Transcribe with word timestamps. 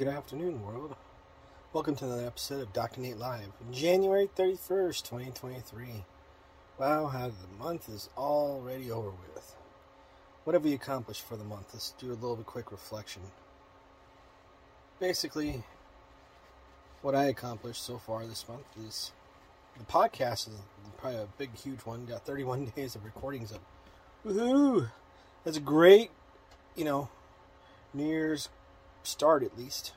Good 0.00 0.08
afternoon, 0.08 0.64
world. 0.64 0.96
Welcome 1.74 1.94
to 1.96 2.06
another 2.06 2.26
episode 2.26 2.62
of 2.62 2.72
Dr. 2.72 3.02
Nate 3.02 3.18
Live, 3.18 3.52
January 3.70 4.30
31st, 4.34 5.02
2023. 5.02 6.06
Wow, 6.78 7.08
how 7.08 7.28
the 7.28 7.62
month 7.62 7.86
is 7.90 8.08
already 8.16 8.90
over 8.90 9.10
with. 9.10 9.56
What 10.44 10.54
have 10.54 10.64
we 10.64 10.72
accomplished 10.72 11.20
for 11.20 11.36
the 11.36 11.44
month? 11.44 11.74
Let's 11.74 11.90
do 11.98 12.06
a 12.06 12.14
little 12.14 12.36
bit 12.36 12.46
quick 12.46 12.72
reflection. 12.72 13.20
Basically, 14.98 15.64
what 17.02 17.14
I 17.14 17.24
accomplished 17.24 17.84
so 17.84 17.98
far 17.98 18.24
this 18.24 18.48
month 18.48 18.64
is 18.82 19.12
the 19.76 19.84
podcast 19.84 20.48
is 20.48 20.54
probably 20.96 21.18
a 21.18 21.28
big, 21.36 21.54
huge 21.54 21.80
one. 21.80 22.06
Got 22.06 22.24
31 22.24 22.72
days 22.74 22.94
of 22.94 23.04
recordings 23.04 23.52
up. 23.52 23.60
Woohoo! 24.24 24.88
That's 25.44 25.58
a 25.58 25.60
great, 25.60 26.10
you 26.74 26.86
know, 26.86 27.10
New 27.92 28.06
Year's 28.06 28.48
start 29.02 29.42
at 29.42 29.56
least. 29.58 29.92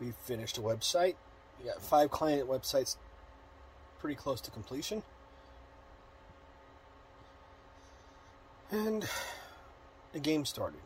We 0.00 0.12
finished 0.24 0.58
a 0.58 0.60
website. 0.60 1.14
We 1.58 1.68
got 1.68 1.82
five 1.82 2.10
client 2.10 2.48
websites 2.48 2.96
pretty 3.98 4.16
close 4.16 4.40
to 4.42 4.50
completion. 4.50 5.02
And 8.70 9.08
the 10.12 10.20
game 10.20 10.44
started. 10.44 10.80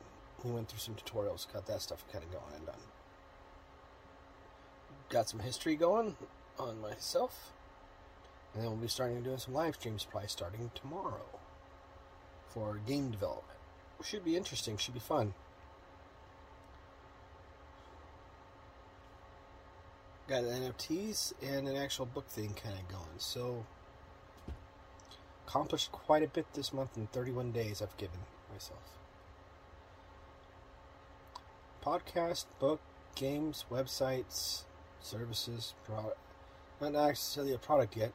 We 0.45 0.51
went 0.51 0.69
through 0.69 0.79
some 0.79 0.95
tutorials, 0.95 1.51
got 1.53 1.67
that 1.67 1.83
stuff 1.83 2.05
kind 2.13 2.25
of 2.25 2.31
going 2.31 2.55
and 2.57 2.67
done. 2.67 2.81
Got 5.09 5.29
some 5.29 5.41
history 5.41 5.77
going 5.77 6.17
on 6.59 6.81
myself. 6.81 7.53
And 8.55 8.63
then 8.63 8.71
we'll 8.71 8.81
be 8.81 8.89
starting 8.89 9.23
doing 9.23 9.39
some 9.39 9.55
live 9.55 9.75
streams 9.75 10.07
probably 10.09 10.29
starting 10.29 10.71
tomorrow 10.75 11.41
for 12.49 12.81
game 12.87 13.11
development. 13.11 13.47
Should 14.03 14.25
be 14.25 14.37
interesting, 14.37 14.77
should 14.77 14.95
be 14.95 15.01
fun. 15.01 15.35
Got 20.31 20.45
NFTs 20.45 21.33
and 21.43 21.67
an 21.67 21.75
actual 21.75 22.07
book 22.07 22.29
thing 22.29 22.55
kind 22.55 22.77
of 22.79 22.89
going. 22.89 23.19
So, 23.19 23.67
accomplished 25.45 25.91
quite 25.91 26.23
a 26.23 26.29
bit 26.29 26.47
this 26.55 26.73
month 26.73 26.97
in 26.97 27.09
31 27.09 27.51
days 27.51 27.83
I've 27.83 27.97
given 27.97 28.21
myself. 28.53 28.79
Podcast, 31.85 32.45
book, 32.61 32.81
games, 33.17 33.65
websites, 33.73 34.63
services, 35.01 35.75
product. 35.85 36.19
Not 36.81 36.93
necessarily 36.93 37.53
a 37.53 37.59
product 37.59 37.97
yet, 37.97 38.13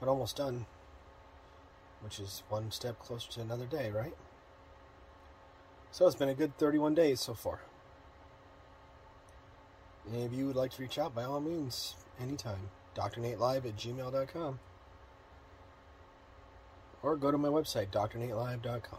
but 0.00 0.08
almost 0.08 0.36
done. 0.36 0.66
Which 2.00 2.18
is 2.18 2.42
one 2.48 2.72
step 2.72 2.98
closer 2.98 3.30
to 3.32 3.40
another 3.42 3.66
day, 3.66 3.92
right? 3.92 4.16
So 5.92 6.04
it's 6.08 6.16
been 6.16 6.28
a 6.28 6.34
good 6.34 6.58
31 6.58 6.96
days 6.96 7.20
so 7.20 7.34
far. 7.34 7.60
And 10.06 10.24
of 10.24 10.32
you 10.32 10.46
would 10.46 10.56
like 10.56 10.72
to 10.72 10.82
reach 10.82 10.98
out, 10.98 11.14
by 11.14 11.24
all 11.24 11.40
means, 11.40 11.96
anytime. 12.20 12.70
DrNateLive 12.94 13.66
at 13.66 13.76
gmail.com. 13.76 14.58
Or 17.02 17.16
go 17.16 17.30
to 17.30 17.38
my 17.38 17.48
website, 17.48 17.88
drnatelive.com. 17.90 18.98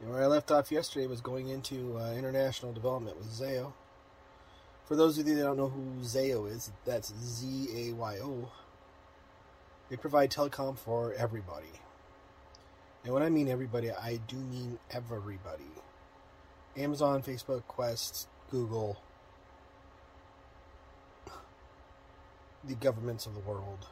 And 0.00 0.10
where 0.10 0.22
I 0.22 0.26
left 0.26 0.50
off 0.50 0.72
yesterday 0.72 1.06
was 1.06 1.20
going 1.20 1.48
into 1.48 1.98
uh, 1.98 2.12
international 2.12 2.72
development 2.72 3.16
with 3.16 3.28
Zayo. 3.28 3.72
For 4.84 4.96
those 4.96 5.16
of 5.16 5.28
you 5.28 5.36
that 5.36 5.42
don't 5.42 5.56
know 5.56 5.68
who 5.68 6.02
Zayo 6.02 6.50
is, 6.50 6.72
that's 6.84 7.14
Z 7.14 7.68
A 7.74 7.92
Y 7.92 8.18
O. 8.20 8.50
They 9.88 9.96
provide 9.96 10.30
telecom 10.30 10.76
for 10.76 11.12
everybody. 11.14 11.80
And 13.04 13.14
when 13.14 13.22
I 13.22 13.28
mean 13.28 13.48
everybody, 13.48 13.90
I 13.90 14.20
do 14.26 14.36
mean 14.36 14.78
everybody. 14.90 15.70
Amazon, 16.76 17.22
Facebook, 17.22 17.62
Qwest, 17.68 18.26
Google, 18.52 19.00
the 22.62 22.74
governments 22.74 23.24
of 23.24 23.32
the 23.32 23.40
world, 23.40 23.86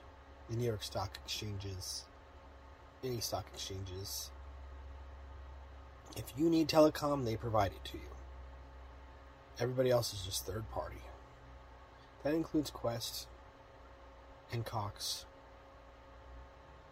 the 0.51 0.57
New 0.57 0.67
York 0.67 0.83
Stock 0.83 1.17
Exchanges, 1.25 2.05
any 3.03 3.21
stock 3.21 3.47
exchanges. 3.55 4.31
If 6.15 6.25
you 6.37 6.51
need 6.51 6.69
telecom, 6.69 7.25
they 7.25 7.37
provide 7.37 7.73
it 7.73 7.83
to 7.87 7.97
you. 7.97 8.11
Everybody 9.59 9.89
else 9.89 10.13
is 10.13 10.27
just 10.27 10.45
third 10.45 10.71
party. 10.71 11.01
That 12.23 12.35
includes 12.35 12.71
Qwest 12.71 13.25
and 14.53 14.67
Cox, 14.67 15.25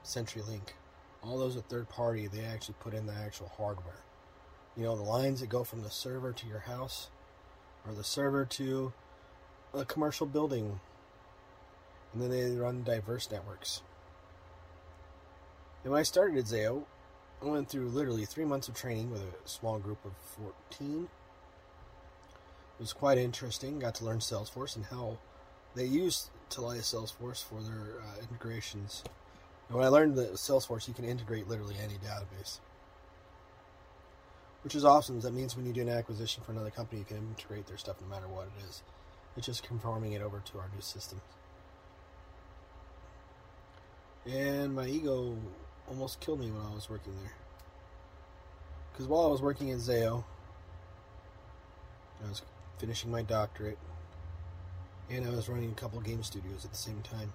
CenturyLink. 0.03 0.71
All 1.23 1.39
those 1.39 1.55
are 1.55 1.61
third 1.61 1.91
party. 1.91 2.29
They 2.29 2.45
actually 2.45 2.77
put 2.81 2.95
in 2.95 3.05
the 3.05 3.13
actual 3.13 3.53
hardware. 3.59 4.01
You 4.75 4.85
know, 4.85 4.97
the 4.97 5.03
lines 5.03 5.41
that 5.41 5.51
go 5.51 5.65
from 5.65 5.83
the 5.83 5.91
server 5.91 6.33
to 6.33 6.47
your 6.47 6.61
house 6.61 7.11
or 7.89 7.95
the 7.95 8.05
server 8.05 8.45
to 8.45 8.93
a 9.73 9.85
commercial 9.85 10.27
building. 10.27 10.81
And 12.13 12.23
then 12.23 12.31
they 12.31 12.57
run 12.57 12.83
diverse 12.85 13.31
networks. 13.31 13.83
And 15.83 15.93
when 15.93 16.01
I 16.01 16.05
started 16.05 16.37
at 16.37 16.45
Zayo, 16.45 16.85
I 17.43 17.47
went 17.47 17.69
through 17.69 17.89
literally 17.89 18.25
three 18.25 18.45
months 18.45 18.69
of 18.69 18.75
training 18.75 19.11
with 19.11 19.23
a 19.23 19.49
small 19.49 19.79
group 19.79 20.05
of 20.05 20.13
14. 20.71 21.09
It 22.79 22.83
was 22.83 22.93
quite 22.93 23.19
interesting. 23.19 23.79
Got 23.79 23.95
to 23.97 24.05
learn 24.05 24.19
Salesforce 24.19 24.77
and 24.77 24.85
how 24.87 25.19
they 25.75 25.85
use 25.85 26.31
Telia 26.51 26.81
Salesforce 26.81 27.43
for 27.43 27.61
their 27.63 28.01
uh, 28.01 28.21
integrations. 28.21 29.05
And 29.69 29.77
when 29.77 29.87
I 29.87 29.91
learned 29.91 30.17
that 30.17 30.35
Salesforce, 30.35 30.89
you 30.89 30.95
can 30.95 31.05
integrate 31.05 31.49
literally 31.49 31.77
any 31.83 31.95
database 31.95 32.59
which 34.69 34.75
is 34.75 34.85
awesome. 34.85 35.19
That 35.21 35.33
means 35.33 35.57
when 35.57 35.65
you 35.65 35.73
do 35.73 35.81
an 35.81 35.89
acquisition 35.89 36.43
for 36.45 36.53
another 36.53 36.69
company, 36.69 36.99
you 36.99 37.07
can 37.07 37.17
integrate 37.17 37.67
their 37.67 37.79
stuff 37.79 37.97
no 38.03 38.07
matter 38.07 38.29
what 38.29 38.49
it 38.49 38.69
is. 38.69 38.83
It's 39.35 39.47
just 39.47 39.63
conforming 39.63 40.13
it 40.13 40.21
over 40.21 40.43
to 40.45 40.59
our 40.59 40.69
new 40.75 40.83
system. 40.83 41.23
And 44.27 44.75
my 44.75 44.87
ego 44.87 45.39
almost 45.89 46.21
killed 46.21 46.41
me 46.41 46.51
when 46.51 46.61
I 46.71 46.75
was 46.75 46.91
working 46.91 47.15
there. 47.23 47.33
Because 48.93 49.07
while 49.07 49.25
I 49.25 49.29
was 49.29 49.41
working 49.41 49.71
at 49.71 49.79
Zayo, 49.79 50.25
I 52.23 52.29
was 52.29 52.43
finishing 52.77 53.11
my 53.11 53.23
doctorate, 53.23 53.79
and 55.09 55.27
I 55.27 55.31
was 55.31 55.49
running 55.49 55.71
a 55.71 55.81
couple 55.81 55.99
game 56.03 56.23
studios 56.23 56.67
at 56.67 56.73
the 56.73 56.77
same 56.77 57.01
time. 57.01 57.33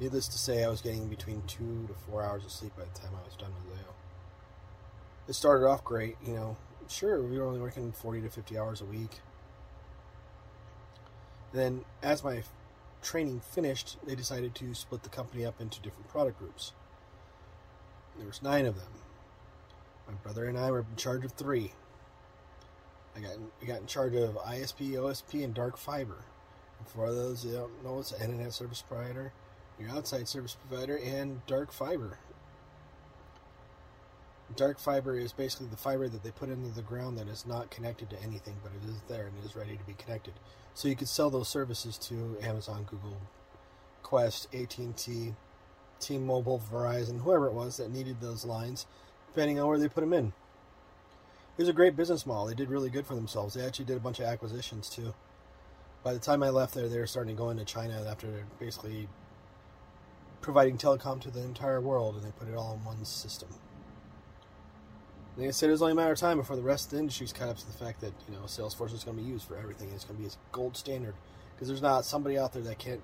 Needless 0.00 0.28
to 0.28 0.38
say, 0.38 0.64
I 0.64 0.68
was 0.68 0.80
getting 0.80 1.08
between 1.08 1.42
two 1.46 1.88
to 1.88 1.94
four 2.08 2.22
hours 2.22 2.46
of 2.46 2.52
sleep 2.52 2.72
by 2.74 2.84
the 2.84 2.98
time 2.98 3.10
I 3.22 3.22
was 3.22 3.36
done 3.36 3.52
with 3.52 3.76
Zayo 3.76 3.99
it 5.30 5.34
started 5.34 5.64
off 5.64 5.84
great, 5.84 6.16
you 6.26 6.34
know. 6.34 6.56
Sure, 6.88 7.22
we 7.22 7.38
were 7.38 7.46
only 7.46 7.60
working 7.60 7.92
40 7.92 8.22
to 8.22 8.28
50 8.28 8.58
hours 8.58 8.80
a 8.80 8.84
week. 8.84 9.20
Then, 11.52 11.84
as 12.02 12.24
my 12.24 12.42
training 13.00 13.40
finished, 13.40 13.96
they 14.04 14.16
decided 14.16 14.56
to 14.56 14.74
split 14.74 15.04
the 15.04 15.08
company 15.08 15.46
up 15.46 15.60
into 15.60 15.80
different 15.80 16.08
product 16.08 16.40
groups. 16.40 16.72
There 18.18 18.26
was 18.26 18.42
nine 18.42 18.66
of 18.66 18.74
them. 18.74 18.90
My 20.08 20.14
brother 20.14 20.46
and 20.46 20.58
I 20.58 20.72
were 20.72 20.80
in 20.80 20.96
charge 20.96 21.24
of 21.24 21.32
three. 21.32 21.74
I 23.16 23.20
got 23.20 23.36
I 23.62 23.64
got 23.66 23.80
in 23.80 23.86
charge 23.86 24.16
of 24.16 24.34
ISP, 24.34 24.90
OSP, 24.94 25.44
and 25.44 25.54
dark 25.54 25.76
fiber. 25.76 26.24
And 26.80 26.88
for 26.88 27.12
those 27.12 27.44
that 27.44 27.52
don't 27.52 27.84
know, 27.84 28.00
it's 28.00 28.10
an 28.10 28.32
internet 28.32 28.52
service 28.52 28.82
provider, 28.82 29.32
your 29.78 29.90
outside 29.90 30.26
service 30.26 30.56
provider, 30.68 30.96
and 30.96 31.46
dark 31.46 31.70
fiber 31.70 32.18
dark 34.56 34.78
fiber 34.78 35.16
is 35.16 35.32
basically 35.32 35.66
the 35.68 35.76
fiber 35.76 36.08
that 36.08 36.22
they 36.22 36.30
put 36.30 36.48
into 36.48 36.70
the 36.70 36.82
ground 36.82 37.18
that 37.18 37.28
is 37.28 37.46
not 37.46 37.70
connected 37.70 38.10
to 38.10 38.22
anything, 38.22 38.56
but 38.62 38.72
it 38.72 38.88
is 38.88 39.00
there 39.08 39.26
and 39.26 39.38
it 39.38 39.46
is 39.46 39.56
ready 39.56 39.76
to 39.76 39.84
be 39.84 39.94
connected. 39.94 40.34
So 40.74 40.88
you 40.88 40.96
could 40.96 41.08
sell 41.08 41.30
those 41.30 41.48
services 41.48 41.98
to 41.98 42.36
Amazon, 42.42 42.84
Google, 42.88 43.20
Qwest, 44.02 44.46
AT&T, 44.54 45.34
T-Mobile, 46.00 46.62
Verizon, 46.72 47.22
whoever 47.22 47.46
it 47.46 47.52
was 47.52 47.76
that 47.76 47.90
needed 47.90 48.20
those 48.20 48.44
lines, 48.44 48.86
depending 49.28 49.60
on 49.60 49.68
where 49.68 49.78
they 49.78 49.88
put 49.88 50.00
them 50.00 50.12
in. 50.12 50.32
It 51.56 51.62
was 51.62 51.68
a 51.68 51.74
great 51.74 51.96
business 51.96 52.24
model. 52.24 52.46
They 52.46 52.54
did 52.54 52.70
really 52.70 52.90
good 52.90 53.06
for 53.06 53.14
themselves. 53.14 53.54
They 53.54 53.64
actually 53.64 53.84
did 53.84 53.96
a 53.96 54.00
bunch 54.00 54.18
of 54.18 54.26
acquisitions 54.26 54.88
too. 54.88 55.14
By 56.02 56.14
the 56.14 56.18
time 56.18 56.42
I 56.42 56.48
left 56.48 56.74
there, 56.74 56.88
they 56.88 56.98
were 56.98 57.06
starting 57.06 57.36
to 57.36 57.38
go 57.38 57.50
into 57.50 57.64
China 57.64 58.06
after 58.08 58.46
basically 58.58 59.08
providing 60.40 60.78
telecom 60.78 61.20
to 61.20 61.30
the 61.30 61.42
entire 61.42 61.80
world, 61.80 62.16
and 62.16 62.24
they 62.24 62.30
put 62.30 62.48
it 62.48 62.56
all 62.56 62.74
in 62.74 62.84
one 62.84 63.04
system. 63.04 63.48
Like 65.40 65.48
I 65.48 65.52
said, 65.52 65.70
it 65.70 65.72
was 65.72 65.80
only 65.80 65.92
a 65.92 65.94
matter 65.94 66.12
of 66.12 66.18
time 66.18 66.36
before 66.36 66.54
the 66.54 66.60
rest 66.60 66.88
of 66.88 66.90
the 66.90 66.98
industry's 66.98 67.32
caught 67.32 67.48
up 67.48 67.56
to 67.56 67.66
the 67.66 67.72
fact 67.72 68.02
that 68.02 68.12
you 68.28 68.34
know 68.34 68.42
Salesforce 68.42 68.92
is 68.92 69.04
going 69.04 69.16
to 69.16 69.22
be 69.22 69.28
used 69.28 69.48
for 69.48 69.56
everything. 69.56 69.88
It's 69.94 70.04
going 70.04 70.18
to 70.18 70.22
be 70.22 70.28
a 70.28 70.32
gold 70.52 70.76
standard 70.76 71.14
because 71.54 71.66
there's 71.66 71.80
not 71.80 72.04
somebody 72.04 72.36
out 72.36 72.52
there 72.52 72.60
that 72.60 72.78
can't 72.78 73.00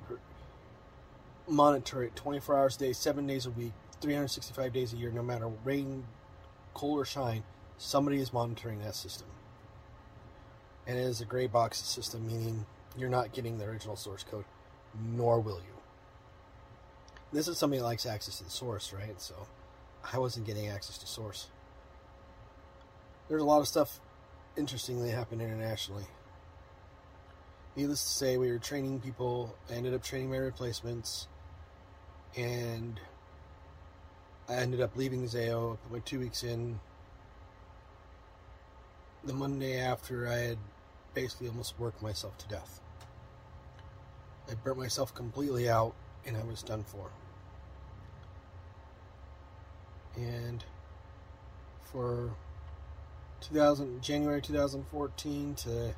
monitor 1.49 2.03
it 2.03 2.15
24 2.15 2.59
hours 2.59 2.77
a 2.77 2.79
day, 2.79 2.93
seven 2.93 3.27
days 3.27 3.47
a 3.47 3.51
week, 3.51 3.73
365 4.03 4.71
days 4.71 4.93
a 4.93 4.97
year, 4.97 5.11
no 5.11 5.23
matter 5.23 5.49
rain, 5.65 6.05
cold 6.75 6.99
or 6.99 7.07
shine. 7.07 7.43
Somebody 7.79 8.21
is 8.21 8.35
monitoring 8.35 8.81
that 8.81 8.97
system, 8.97 9.29
and 10.87 10.99
it 10.99 11.05
is 11.05 11.23
a 11.23 11.25
gray 11.25 11.47
box 11.47 11.79
system, 11.79 12.27
meaning 12.27 12.67
you're 12.99 13.09
not 13.09 13.33
getting 13.33 13.57
the 13.57 13.65
original 13.65 13.97
source 13.97 14.25
code, 14.31 14.45
nor 15.17 15.41
will 15.41 15.61
you. 15.61 15.81
This 17.33 17.49
is 17.49 17.57
somebody 17.57 17.81
that 17.81 17.87
likes 17.87 18.05
access 18.05 18.37
to 18.39 18.45
the 18.45 18.51
source, 18.51 18.93
right? 18.93 19.19
So 19.23 19.47
I 20.13 20.19
wasn't 20.19 20.47
getting 20.47 20.69
access 20.69 20.99
to 20.99 21.07
source 21.07 21.47
there's 23.29 23.43
a 23.43 23.45
lot 23.45 23.61
of 23.61 23.69
stuff 23.69 24.01
interestingly 24.57 25.11
happened 25.11 25.43
internationally. 25.43 26.07
Needless 27.75 28.03
to 28.03 28.09
say, 28.09 28.37
we 28.37 28.51
were 28.51 28.59
training 28.59 29.01
people. 29.01 29.55
I 29.71 29.75
ended 29.75 29.93
up 29.93 30.03
training 30.03 30.31
my 30.31 30.39
replacements, 30.39 31.27
and 32.37 32.99
I 34.49 34.55
ended 34.55 34.81
up 34.81 34.97
leaving 34.97 35.25
Zayo 35.25 35.77
about 35.91 36.07
two 36.07 36.21
weeks 36.21 36.43
in. 36.43 36.81
The 39.25 39.33
Monday 39.33 39.79
after, 39.79 40.29
I 40.29 40.37
had 40.37 40.59
basically 41.13 41.49
almost 41.49 41.79
worked 41.79 42.01
myself 42.01 42.39
to 42.39 42.49
death. 42.49 42.81
I 44.49 44.55
burnt 44.55 44.79
myself 44.79 45.13
completely 45.13 45.69
out, 45.69 45.95
and 46.25 46.37
I 46.37 46.45
was 46.45 46.63
done 46.63 46.85
for. 46.85 47.11
And 50.17 50.65
for 51.93 52.31
2000 53.41 54.03
January 54.03 54.41
2014 54.41 55.55
to 55.55 55.95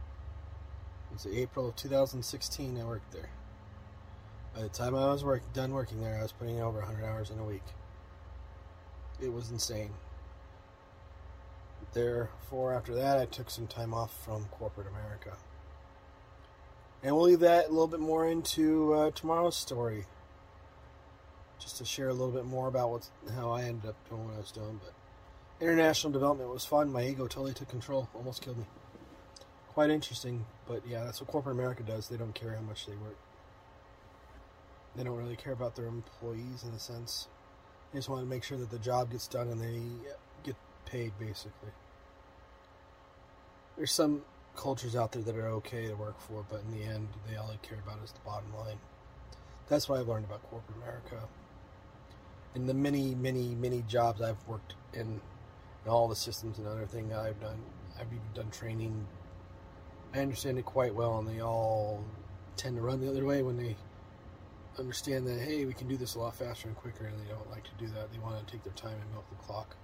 was 1.12 1.26
it 1.26 1.34
April 1.34 1.68
of 1.68 1.76
2016 1.76 2.78
I 2.78 2.84
worked 2.84 3.12
there. 3.12 3.30
By 4.54 4.62
the 4.62 4.68
time 4.68 4.94
I 4.94 5.06
was 5.06 5.24
work, 5.24 5.42
done 5.52 5.72
working 5.72 6.00
there, 6.00 6.18
I 6.18 6.22
was 6.22 6.32
putting 6.32 6.60
over 6.60 6.78
100 6.78 7.04
hours 7.04 7.30
in 7.30 7.38
a 7.38 7.44
week. 7.44 7.62
It 9.20 9.32
was 9.32 9.50
insane. 9.50 9.90
Therefore, 11.92 12.74
after 12.74 12.94
that, 12.94 13.18
I 13.18 13.24
took 13.24 13.50
some 13.50 13.66
time 13.66 13.94
off 13.94 14.24
from 14.24 14.46
corporate 14.50 14.86
America. 14.86 15.36
And 17.02 17.14
we'll 17.14 17.26
leave 17.26 17.40
that 17.40 17.66
a 17.66 17.70
little 17.70 17.86
bit 17.86 18.00
more 18.00 18.28
into 18.28 18.92
uh, 18.92 19.10
tomorrow's 19.12 19.56
story. 19.56 20.04
Just 21.58 21.78
to 21.78 21.84
share 21.84 22.08
a 22.08 22.12
little 22.12 22.32
bit 22.32 22.44
more 22.44 22.68
about 22.68 22.90
what's, 22.90 23.10
how 23.34 23.50
I 23.50 23.62
ended 23.62 23.88
up 23.88 24.08
doing 24.08 24.26
what 24.26 24.34
I 24.34 24.38
was 24.38 24.50
doing. 24.50 24.80
But 24.82 24.92
international 25.60 26.12
development 26.12 26.50
was 26.50 26.64
fun. 26.64 26.92
My 26.92 27.04
ego 27.04 27.26
totally 27.26 27.52
took 27.52 27.68
control, 27.68 28.08
almost 28.14 28.42
killed 28.42 28.58
me. 28.58 28.64
Quite 29.68 29.90
interesting, 29.90 30.44
but 30.66 30.82
yeah, 30.88 31.04
that's 31.04 31.20
what 31.20 31.28
corporate 31.30 31.56
America 31.56 31.82
does. 31.82 32.08
They 32.08 32.16
don't 32.16 32.34
care 32.34 32.54
how 32.54 32.62
much 32.62 32.86
they 32.86 32.94
work. 32.96 33.16
They 34.96 35.04
don't 35.04 35.16
really 35.16 35.36
care 35.36 35.52
about 35.52 35.76
their 35.76 35.86
employees 35.86 36.64
in 36.66 36.74
a 36.74 36.78
sense. 36.78 37.28
They 37.92 37.98
just 37.98 38.08
want 38.08 38.22
to 38.22 38.28
make 38.28 38.42
sure 38.42 38.58
that 38.58 38.70
the 38.70 38.78
job 38.78 39.12
gets 39.12 39.28
done 39.28 39.48
and 39.48 39.60
they 39.60 39.80
get 40.42 40.56
paid, 40.86 41.12
basically. 41.18 41.70
There's 43.76 43.92
some 43.92 44.22
cultures 44.56 44.96
out 44.96 45.12
there 45.12 45.22
that 45.22 45.36
are 45.36 45.48
okay 45.48 45.86
to 45.86 45.94
work 45.94 46.20
for, 46.20 46.44
but 46.50 46.62
in 46.62 46.76
the 46.76 46.84
end, 46.84 47.08
they 47.28 47.36
all 47.36 47.46
they 47.46 47.58
care 47.66 47.78
about 47.78 48.02
is 48.04 48.10
the 48.10 48.20
bottom 48.20 48.52
line. 48.56 48.78
That's 49.68 49.88
what 49.88 50.00
I've 50.00 50.08
learned 50.08 50.24
about 50.24 50.42
corporate 50.50 50.76
America. 50.82 51.28
And 52.54 52.68
the 52.68 52.74
many, 52.74 53.14
many, 53.14 53.54
many 53.54 53.84
jobs 53.86 54.20
I've 54.20 54.44
worked 54.48 54.74
in, 54.92 55.20
and 55.84 55.92
all 55.92 56.08
the 56.08 56.16
systems 56.16 56.58
and 56.58 56.66
other 56.66 56.86
things 56.86 57.12
I've 57.12 57.40
done, 57.40 57.58
I've 57.98 58.06
even 58.06 58.20
done 58.34 58.50
training. 58.50 59.06
I 60.14 60.20
understand 60.20 60.58
it 60.58 60.64
quite 60.64 60.94
well, 60.94 61.18
and 61.18 61.28
they 61.28 61.40
all 61.40 62.04
tend 62.56 62.76
to 62.76 62.82
run 62.82 63.00
the 63.00 63.08
other 63.08 63.24
way 63.24 63.42
when 63.42 63.56
they 63.56 63.76
understand 64.78 65.26
that 65.26 65.40
hey, 65.40 65.64
we 65.64 65.72
can 65.72 65.88
do 65.88 65.96
this 65.96 66.14
a 66.14 66.18
lot 66.18 66.34
faster 66.34 66.68
and 66.68 66.76
quicker, 66.76 67.04
and 67.04 67.18
they 67.18 67.28
don't 67.28 67.50
like 67.50 67.64
to 67.64 67.70
do 67.78 67.86
that. 67.94 68.12
They 68.12 68.18
want 68.18 68.44
to 68.44 68.52
take 68.52 68.62
their 68.64 68.72
time 68.74 68.96
and 69.00 69.12
milk 69.12 69.28
the 69.30 69.36
clock. 69.36 69.76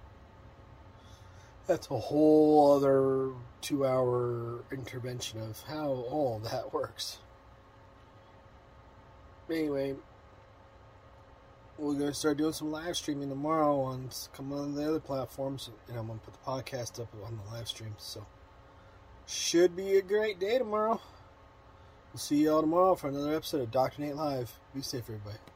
That's 1.67 1.89
a 1.89 1.97
whole 1.97 2.73
other 2.73 3.31
two-hour 3.61 4.63
intervention 4.71 5.41
of 5.41 5.61
how 5.63 5.87
all 5.87 6.39
that 6.43 6.71
works. 6.71 7.17
Anyway, 9.49 9.95
we're 11.77 11.93
gonna 11.93 12.13
start 12.13 12.37
doing 12.37 12.53
some 12.53 12.71
live 12.71 12.95
streaming 12.95 13.29
tomorrow 13.29 13.79
on 13.81 14.09
some 14.09 14.51
of 14.51 14.75
the 14.75 14.87
other 14.87 14.99
platforms, 14.99 15.69
and 15.87 15.97
I'm 15.97 16.07
gonna 16.07 16.19
put 16.19 16.33
the 16.33 16.39
podcast 16.39 17.01
up 17.01 17.13
on 17.25 17.37
the 17.37 17.55
live 17.55 17.67
stream. 17.67 17.95
So, 17.97 18.25
should 19.25 19.75
be 19.75 19.97
a 19.97 20.01
great 20.01 20.39
day 20.39 20.57
tomorrow. 20.57 21.01
We'll 22.13 22.19
see 22.19 22.37
you 22.37 22.51
all 22.53 22.61
tomorrow 22.61 22.95
for 22.95 23.09
another 23.09 23.35
episode 23.35 23.61
of 23.61 23.71
Doctor 23.71 24.01
Nate 24.01 24.15
Live. 24.15 24.57
Be 24.73 24.81
safe, 24.81 25.03
everybody. 25.03 25.54